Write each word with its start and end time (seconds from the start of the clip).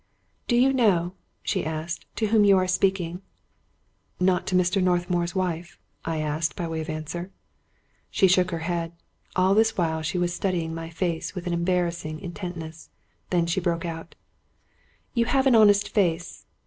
"Do 0.47 0.55
you 0.55 0.73
know," 0.73 1.13
she 1.43 1.63
asked," 1.63 2.07
to 2.15 2.25
whom 2.29 2.43
you 2.43 2.57
are 2.57 2.65
speak 2.67 2.99
ing?" 2.99 3.21
"Not 4.19 4.47
to 4.47 4.55
Mr. 4.55 4.81
Northmour's 4.81 5.35
wife?" 5.35 5.77
I 6.03 6.17
asked, 6.17 6.55
by 6.55 6.67
way 6.67 6.81
of 6.81 6.89
answer. 6.89 7.29
She 8.09 8.27
shook 8.27 8.49
her 8.49 8.65
head. 8.65 8.93
All 9.35 9.53
this 9.53 9.77
while 9.77 10.01
she 10.01 10.17
was 10.17 10.33
studying 10.33 10.73
my 10.73 10.89
face 10.89 11.35
with 11.35 11.45
an 11.45 11.53
embarrassing 11.53 12.19
intentness. 12.19 12.89
Then 13.29 13.45
she 13.45 13.59
broke 13.61 13.85
out 13.85 14.15
—"You 15.13 15.25
have 15.25 15.45
an 15.45 15.53
honest 15.53 15.89
face. 15.89 16.47